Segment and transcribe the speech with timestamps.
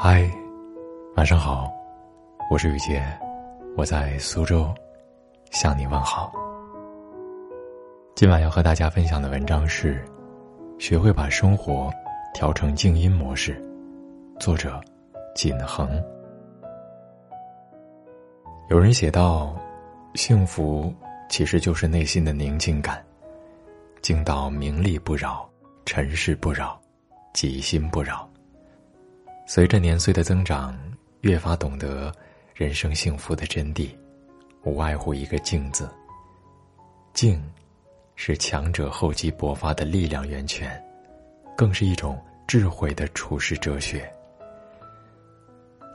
[0.00, 0.30] 嗨，
[1.16, 1.68] 晚上好，
[2.52, 3.02] 我是雨杰，
[3.76, 4.72] 我在苏州
[5.50, 6.32] 向你问好。
[8.14, 10.04] 今晚要和大家分享的文章是：
[10.78, 11.92] 学会把生活
[12.32, 13.60] 调成静音模式。
[14.38, 14.80] 作者：
[15.34, 16.00] 锦恒。
[18.70, 19.58] 有人写道
[20.14, 20.94] ：“幸福
[21.28, 23.04] 其实就是内心的宁静感，
[24.00, 25.50] 静到名利不扰，
[25.84, 26.80] 尘世不扰，
[27.32, 28.30] 己心不扰。”
[29.50, 30.78] 随着年岁的增长，
[31.22, 32.14] 越发懂得
[32.54, 33.88] 人生幸福的真谛，
[34.62, 35.88] 无外乎一个“静”字。
[37.14, 37.42] 静，
[38.14, 40.78] 是强者厚积薄发的力量源泉，
[41.56, 44.06] 更是一种智慧的处世哲学。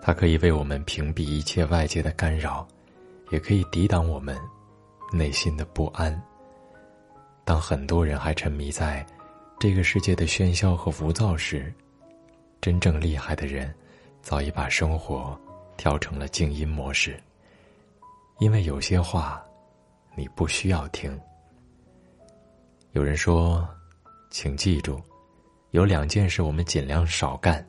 [0.01, 2.67] 它可以为我们屏蔽一切外界的干扰，
[3.29, 4.35] 也可以抵挡我们
[5.11, 6.19] 内心的不安。
[7.45, 9.05] 当很多人还沉迷在
[9.59, 11.71] 这个世界的喧嚣和浮躁时，
[12.63, 13.75] 真正厉害的人，
[14.21, 15.37] 早已把生活
[15.75, 17.21] 调成了静音模式。
[18.39, 19.43] 因为有些话，
[20.15, 21.19] 你不需要听。
[22.93, 23.67] 有人说，
[24.29, 25.01] 请记住，
[25.71, 27.67] 有两件事我们尽量少干：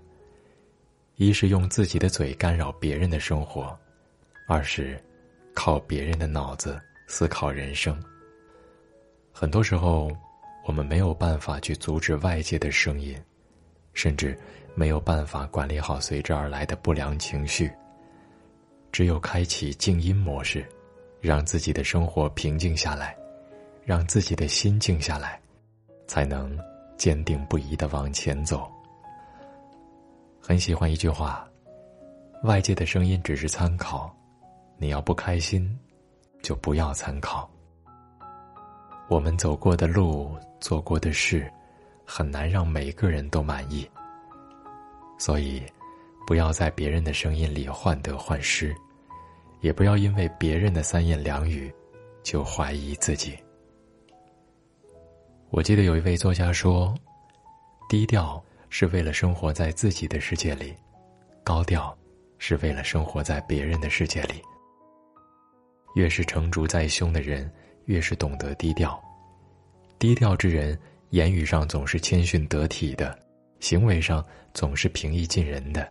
[1.17, 3.77] 一是用自己的嘴干扰别人的生活，
[4.47, 4.97] 二是
[5.57, 8.01] 靠别人的脑子思考人生。
[9.33, 10.17] 很多时候，
[10.65, 13.21] 我们没有办法去阻止外界的声音。
[13.93, 14.37] 甚至
[14.75, 17.71] 没有办法管理好随之而来的不良情绪。
[18.93, 20.67] 只有开启静音模式，
[21.21, 23.17] 让自己的生活平静下来，
[23.85, 25.41] 让自己的心静下来，
[26.07, 26.57] 才能
[26.97, 28.71] 坚定不移的往前走。
[30.41, 31.49] 很喜欢一句话
[32.45, 34.15] ：“外界的声音只是参考，
[34.77, 35.77] 你要不开心，
[36.43, 37.51] 就不要参考。”
[39.09, 41.51] 我们走过的路，做过的事。
[42.07, 43.89] 很难让每个人都满意，
[45.19, 45.63] 所以，
[46.27, 48.75] 不要在别人的声音里患得患失，
[49.61, 51.73] 也不要因为别人的三言两语，
[52.23, 53.39] 就怀疑自己。
[55.51, 56.95] 我记得有一位作家说
[57.89, 60.75] ：“低调是为了生活在自己的世界里，
[61.43, 61.97] 高调
[62.39, 64.43] 是为了生活在别人的世界里。
[65.95, 67.51] 越是成竹在胸的人，
[67.85, 69.01] 越是懂得低调。
[69.99, 70.79] 低调之人。”
[71.11, 73.17] 言语上总是谦逊得体的，
[73.61, 75.91] 行为上总是平易近人的，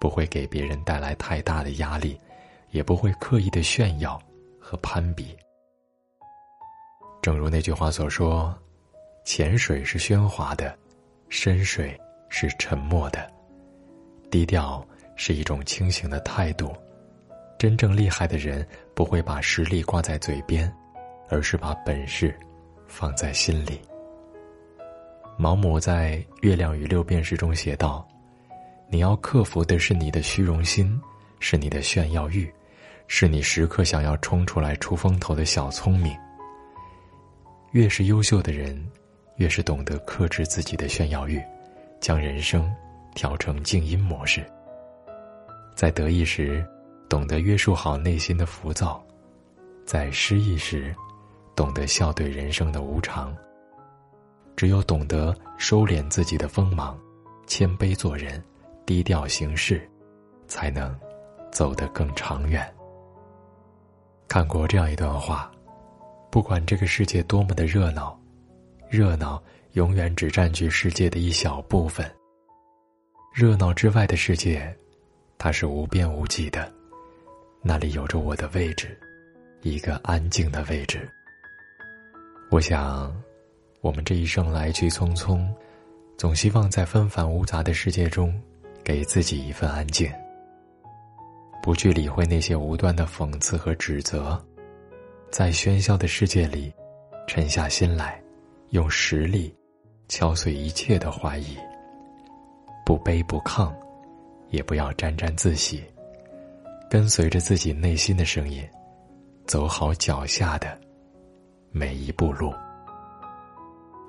[0.00, 2.18] 不会给别人带来太大的压力，
[2.70, 4.20] 也不会刻意的炫耀
[4.58, 5.36] 和攀比。
[7.20, 8.56] 正如那句话所说
[9.24, 10.76] ：“浅水是喧哗的，
[11.28, 11.98] 深水
[12.28, 13.30] 是沉默的。”
[14.30, 14.86] 低调
[15.16, 16.72] 是一种清醒的态度。
[17.58, 18.64] 真正厉害的人
[18.94, 20.72] 不会把实力挂在嘴边，
[21.28, 22.38] 而是把本事
[22.86, 23.80] 放在心里。
[25.40, 28.04] 毛姆在《月亮与六便士》中写道
[28.90, 31.00] ：“你要克服的是你的虚荣心，
[31.38, 32.52] 是你的炫耀欲，
[33.06, 36.12] 是你时刻想要冲出来出风头的小聪明。
[37.70, 38.84] 越是优秀的人，
[39.36, 41.40] 越是懂得克制自己的炫耀欲，
[42.00, 42.68] 将人生
[43.14, 44.44] 调成静音模式。
[45.76, 46.66] 在得意时，
[47.08, 49.00] 懂得约束好内心的浮躁；
[49.86, 50.92] 在失意时，
[51.54, 53.32] 懂得笑对人生的无常。”
[54.58, 56.98] 只有懂得收敛自己的锋芒，
[57.46, 58.42] 谦卑做人，
[58.84, 59.88] 低调行事，
[60.48, 60.92] 才能
[61.52, 62.68] 走得更长远。
[64.26, 65.48] 看过这样一段话：
[66.28, 68.20] 不管这个世界多么的热闹，
[68.90, 69.40] 热闹
[69.74, 72.04] 永远只占据世界的一小部分。
[73.32, 74.76] 热闹之外的世界，
[75.38, 76.68] 它是无边无际的，
[77.62, 78.98] 那里有着我的位置，
[79.62, 81.08] 一个安静的位置。
[82.50, 83.14] 我想。
[83.80, 85.46] 我们这一生来去匆匆，
[86.16, 88.34] 总希望在纷繁芜杂的世界中，
[88.82, 90.10] 给自己一份安静。
[91.62, 94.42] 不去理会那些无端的讽刺和指责，
[95.30, 96.72] 在喧嚣的世界里，
[97.26, 98.20] 沉下心来，
[98.70, 99.54] 用实力
[100.08, 101.56] 敲碎一切的怀疑。
[102.84, 103.72] 不卑不亢，
[104.50, 105.84] 也不要沾沾自喜，
[106.90, 108.66] 跟随着自己内心的声音，
[109.46, 110.76] 走好脚下的
[111.70, 112.52] 每一步路。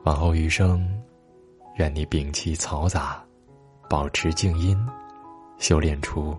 [0.04, 0.88] 往后余生，
[1.76, 3.24] 愿你摒弃嘈杂，
[3.90, 4.78] 保持静音，
[5.58, 6.38] 修炼出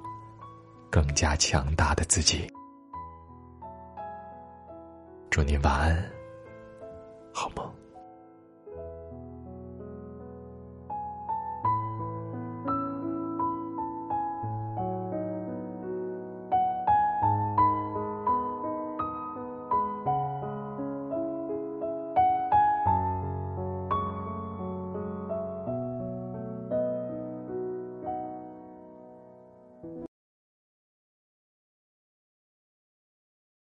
[0.90, 2.50] 更加强大的自己。
[5.28, 6.10] 祝你晚安，
[7.32, 7.70] 好梦。